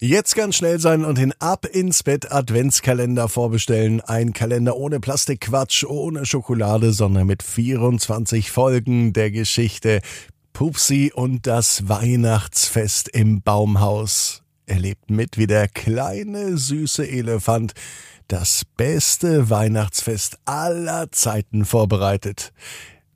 [0.00, 4.00] Jetzt ganz schnell sein und den Ab ins Bett Adventskalender vorbestellen.
[4.00, 10.00] Ein Kalender ohne Plastikquatsch, ohne Schokolade, sondern mit 24 Folgen der Geschichte
[10.52, 14.44] Pupsi und das Weihnachtsfest im Baumhaus.
[14.66, 17.72] Erlebt mit, wie der kleine süße Elefant
[18.28, 22.52] das beste Weihnachtsfest aller Zeiten vorbereitet.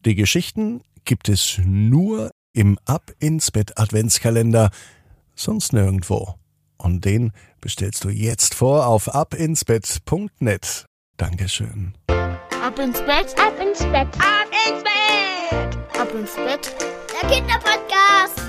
[0.05, 4.71] Die Geschichten gibt es nur im Ab ins Bett Adventskalender,
[5.37, 6.42] sonst nirgendwo.
[6.83, 7.31] Und den
[7.61, 10.87] bestellst du jetzt vor auf abinsbett.net.
[11.17, 11.95] Dankeschön.
[12.09, 16.75] Ab ins Bett, ab ins Bett, ab ins Bett, ab ins Bett.
[17.23, 18.43] Der Kinderpodcast.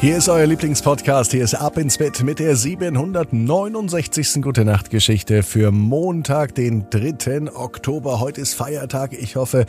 [0.00, 1.32] Hier ist euer Lieblingspodcast.
[1.32, 4.42] Hier ist Ab ins Bett mit der 769.
[4.42, 7.52] Gute Nacht Geschichte für Montag, den 3.
[7.54, 8.20] Oktober.
[8.20, 9.14] Heute ist Feiertag.
[9.14, 9.64] Ich hoffe,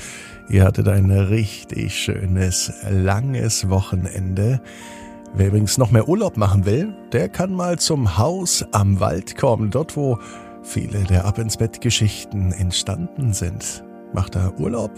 [0.50, 4.62] ihr hattet ein richtig schönes, langes Wochenende.
[5.34, 9.70] Wer übrigens noch mehr Urlaub machen will, der kann mal zum Haus am Wald kommen,
[9.72, 10.18] dort wo
[10.64, 13.84] viele der Ab ins Bett Geschichten entstanden sind.
[14.14, 14.92] Macht da Urlaub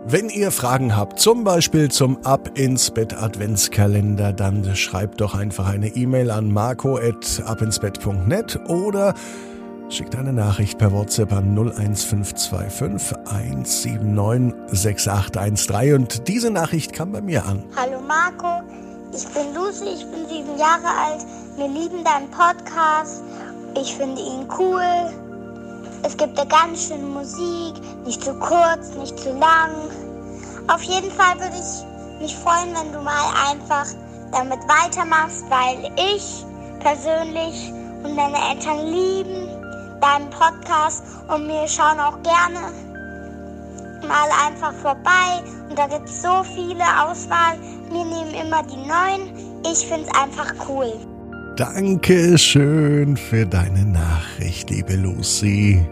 [0.08, 5.68] Wenn ihr Fragen habt, zum Beispiel zum Ab ins Bett Adventskalender, dann schreibt doch einfach
[5.68, 9.16] eine E-Mail an marco.abinsbett.net oder
[9.90, 17.44] schickt eine Nachricht per WhatsApp an 01525 179 6813 und diese Nachricht kam bei mir
[17.44, 17.64] an.
[17.76, 18.62] Hallo Marco,
[19.12, 21.26] ich bin Lucy, ich bin sieben Jahre alt.
[21.58, 23.24] Wir lieben deinen Podcast.
[23.76, 25.25] Ich finde ihn cool.
[26.06, 27.74] Es gibt da ganz schön Musik,
[28.06, 29.72] nicht zu kurz, nicht zu lang.
[30.68, 33.88] Auf jeden Fall würde ich mich freuen, wenn du mal einfach
[34.32, 36.46] damit weitermachst, weil ich
[36.80, 39.50] persönlich und meine Eltern lieben
[40.00, 42.72] deinen Podcast und wir schauen auch gerne
[44.08, 45.42] mal einfach vorbei.
[45.72, 47.58] Und da gibt es so viele Auswahl.
[47.90, 49.64] Wir nehmen immer die neuen.
[49.66, 50.94] Ich finde es einfach cool.
[51.56, 55.86] Danke schön für deine Nachricht, liebe Lucy.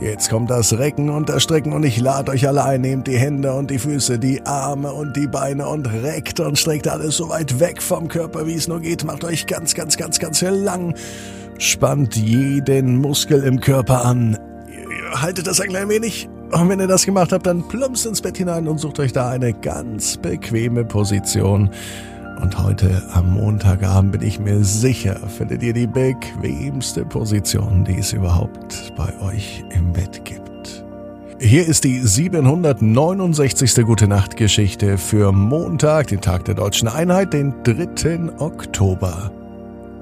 [0.00, 2.80] Jetzt kommt das Recken und das Strecken und ich lade euch alle ein.
[2.80, 6.88] Nehmt die Hände und die Füße, die Arme und die Beine und reckt und streckt
[6.88, 9.04] alles so weit weg vom Körper, wie es nur geht.
[9.04, 10.94] Macht euch ganz, ganz, ganz, ganz lang.
[11.58, 14.38] Spannt jeden Muskel im Körper an.
[15.12, 16.30] Haltet das ein klein wenig.
[16.50, 19.28] Und wenn ihr das gemacht habt, dann plumpst ins Bett hinein und sucht euch da
[19.28, 21.68] eine ganz bequeme Position.
[22.40, 28.12] Und heute am Montagabend bin ich mir sicher, findet ihr die bequemste Position, die es
[28.12, 30.84] überhaupt bei euch im Bett gibt.
[31.38, 33.84] Hier ist die 769.
[33.84, 38.38] Gute Nacht Geschichte für Montag, den Tag der deutschen Einheit, den 3.
[38.38, 39.30] Oktober.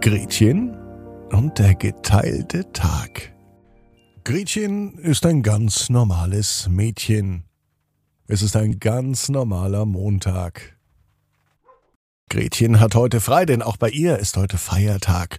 [0.01, 0.77] Gretchen
[1.31, 3.33] und der geteilte Tag.
[4.25, 7.45] Gretchen ist ein ganz normales Mädchen.
[8.27, 10.77] Es ist ein ganz normaler Montag.
[12.35, 15.39] Gretchen hat heute frei, denn auch bei ihr ist heute Feiertag.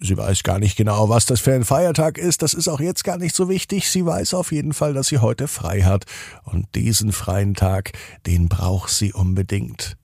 [0.00, 3.04] Sie weiß gar nicht genau, was das für ein Feiertag ist, das ist auch jetzt
[3.04, 6.06] gar nicht so wichtig, sie weiß auf jeden Fall, dass sie heute frei hat,
[6.44, 7.92] und diesen freien Tag,
[8.24, 9.98] den braucht sie unbedingt.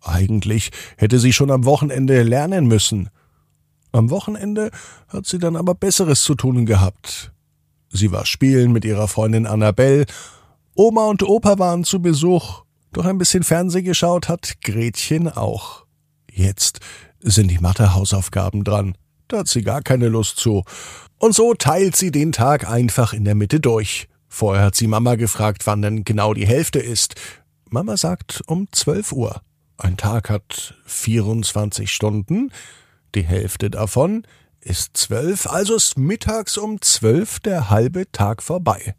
[0.00, 3.08] Eigentlich hätte sie schon am Wochenende lernen müssen.
[3.92, 4.72] Am Wochenende
[5.06, 7.32] hat sie dann aber Besseres zu tun gehabt.
[7.90, 10.04] Sie war spielen mit ihrer Freundin Annabelle,
[10.74, 15.86] Oma und Opa waren zu Besuch, doch ein bisschen Fernseh geschaut hat Gretchen auch.
[16.30, 16.80] Jetzt
[17.20, 18.96] sind die Mathe-Hausaufgaben dran.
[19.28, 20.64] Da hat sie gar keine Lust zu.
[21.18, 24.08] Und so teilt sie den Tag einfach in der Mitte durch.
[24.28, 27.14] Vorher hat sie Mama gefragt, wann denn genau die Hälfte ist.
[27.70, 29.42] Mama sagt um 12 Uhr.
[29.78, 32.50] Ein Tag hat 24 Stunden.
[33.14, 34.26] Die Hälfte davon
[34.60, 38.94] ist zwölf, also ist mittags um zwölf der halbe Tag vorbei.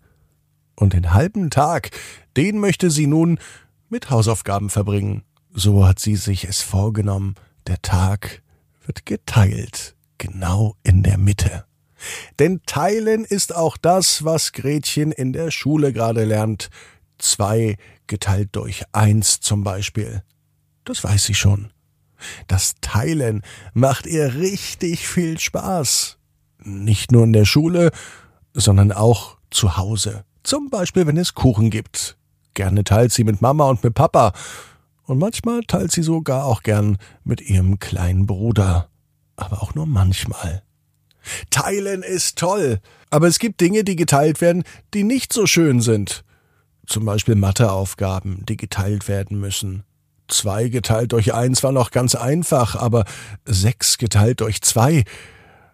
[0.76, 1.92] Und den halben Tag,
[2.36, 3.40] den möchte sie nun
[3.94, 5.22] mit Hausaufgaben verbringen.
[5.54, 7.36] So hat sie sich es vorgenommen.
[7.68, 8.42] Der Tag
[8.88, 11.66] wird geteilt, genau in der Mitte.
[12.40, 16.72] Denn teilen ist auch das, was Gretchen in der Schule gerade lernt.
[17.20, 17.78] Zwei
[18.08, 20.24] geteilt durch eins zum Beispiel.
[20.86, 21.72] Das weiß sie schon.
[22.48, 23.44] Das Teilen
[23.76, 26.18] macht ihr richtig viel Spaß.
[26.64, 27.92] Nicht nur in der Schule,
[28.56, 30.26] sondern auch zu Hause.
[30.42, 32.18] Zum Beispiel, wenn es Kuchen gibt.
[32.54, 34.34] Gerne teilt sie mit Mama und mit Papa.
[35.06, 38.90] Und manchmal teilt sie sogar auch gern mit ihrem kleinen Bruder.
[39.36, 40.64] Aber auch nur manchmal.
[41.50, 42.80] Teilen ist toll.
[43.10, 44.64] Aber es gibt Dinge, die geteilt werden,
[44.94, 46.24] die nicht so schön sind.
[46.86, 49.84] Zum Beispiel Matheaufgaben, die geteilt werden müssen.
[50.28, 53.06] Zwei geteilt durch eins war noch ganz einfach, aber
[53.46, 55.04] sechs geteilt durch zwei,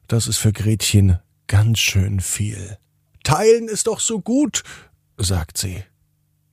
[0.08, 2.78] das ist für Gretchen ganz schön viel.
[3.24, 4.64] Teilen ist doch so gut,
[5.18, 5.84] sagt sie.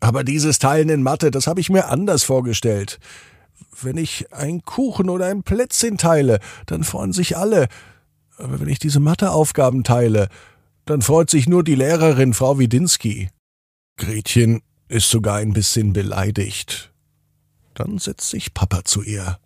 [0.01, 2.99] Aber dieses Teilen in Mathe, das habe ich mir anders vorgestellt.
[3.81, 7.69] Wenn ich ein Kuchen oder ein Plätzchen teile, dann freuen sich alle.
[8.37, 10.29] Aber wenn ich diese Matheaufgaben teile,
[10.85, 13.31] dann freut sich nur die Lehrerin, Frau Widinski.
[13.97, 16.93] Gretchen ist sogar ein bisschen beleidigt.
[17.75, 19.39] Dann setzt sich Papa zu ihr.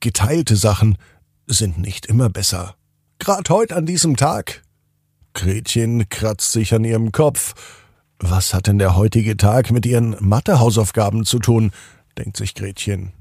[0.00, 0.96] Geteilte Sachen
[1.46, 2.76] sind nicht immer besser.
[3.18, 4.62] Grad heut an diesem Tag.
[5.34, 7.54] Gretchen kratzt sich an ihrem Kopf.
[8.24, 11.72] Was hat denn der heutige Tag mit ihren Mathehausaufgaben zu tun?
[12.16, 13.12] denkt sich Gretchen.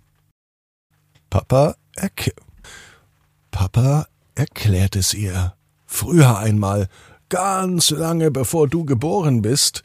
[1.32, 2.32] Papa, erk
[3.50, 4.06] Papa
[4.36, 5.56] erklärt es ihr.
[5.88, 6.88] Früher einmal,
[7.30, 9.82] ganz lange bevor du geboren bist,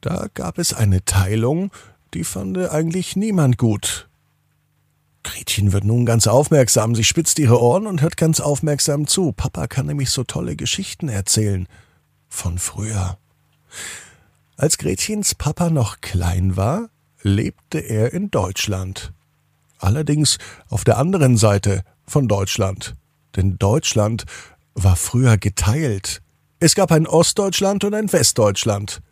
[0.00, 1.70] da gab es eine Teilung,
[2.12, 4.08] die fand eigentlich niemand gut.
[5.22, 9.30] Gretchen wird nun ganz aufmerksam, sie spitzt ihre Ohren und hört ganz aufmerksam zu.
[9.30, 11.68] Papa kann nämlich so tolle Geschichten erzählen.
[12.28, 13.16] Von früher.
[14.56, 16.88] Als Gretchens Papa noch klein war,
[17.22, 19.12] lebte er in Deutschland.
[19.78, 22.94] Allerdings auf der anderen Seite von Deutschland.
[23.34, 24.24] Denn Deutschland
[24.74, 26.22] war früher geteilt.
[26.60, 29.02] Es gab ein Ostdeutschland und ein Westdeutschland.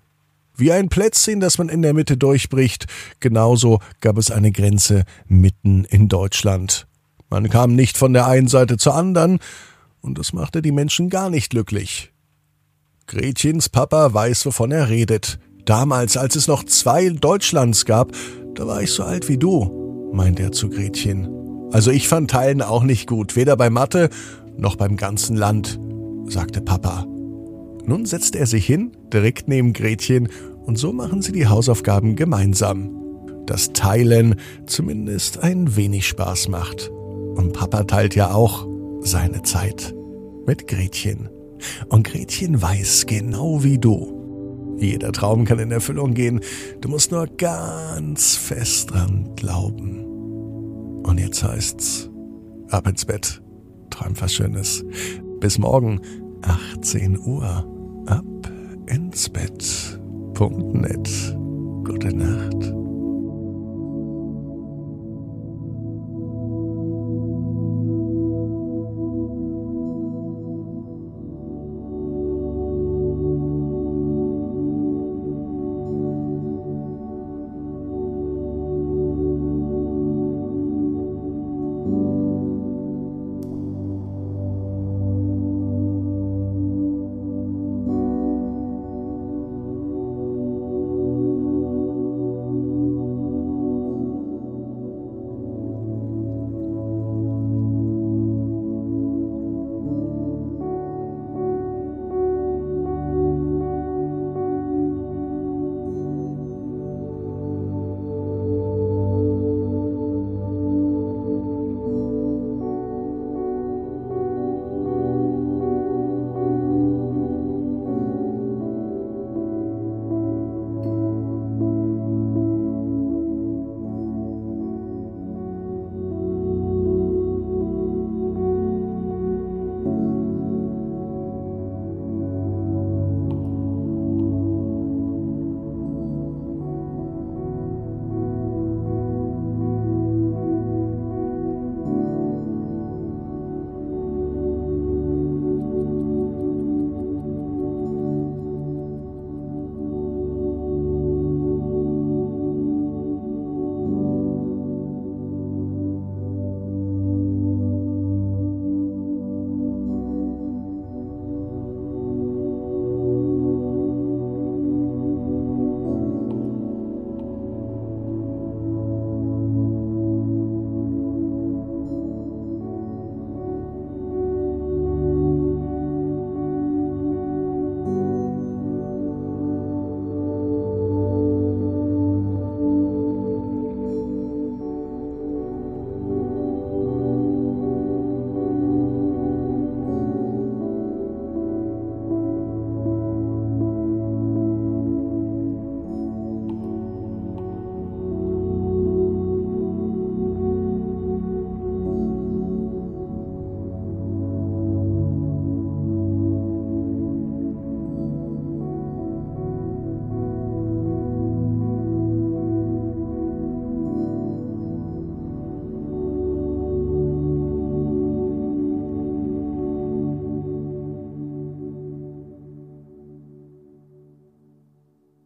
[0.56, 2.86] Wie ein Plätzchen, das man in der Mitte durchbricht,
[3.18, 6.86] genauso gab es eine Grenze mitten in Deutschland.
[7.30, 9.40] Man kam nicht von der einen Seite zur anderen,
[10.02, 12.11] und das machte die Menschen gar nicht glücklich.
[13.06, 15.38] Gretchens Papa weiß, wovon er redet.
[15.64, 18.12] Damals, als es noch zwei Deutschlands gab,
[18.54, 21.28] da war ich so alt wie du, meint er zu Gretchen.
[21.72, 24.10] Also ich fand Teilen auch nicht gut, weder bei Mathe
[24.56, 25.80] noch beim ganzen Land,
[26.26, 27.06] sagte Papa.
[27.84, 30.28] Nun setzt er sich hin, direkt neben Gretchen,
[30.64, 32.90] und so machen sie die Hausaufgaben gemeinsam.
[33.46, 36.90] Das Teilen zumindest ein wenig Spaß macht.
[37.34, 38.66] Und Papa teilt ja auch
[39.00, 39.94] seine Zeit
[40.46, 41.28] mit Gretchen.
[41.88, 44.76] Und Gretchen weiß genau wie du.
[44.78, 46.40] Jeder Traum kann in Erfüllung gehen.
[46.80, 50.04] Du musst nur ganz fest dran glauben.
[51.04, 52.10] Und jetzt heißt's,
[52.70, 53.42] ab ins Bett.
[53.90, 54.84] Träum was Schönes.
[55.40, 56.00] Bis morgen,
[56.42, 57.68] 18 Uhr.
[58.06, 58.24] Ab
[58.86, 61.36] ins Bett.net.
[61.84, 62.81] Gute Nacht.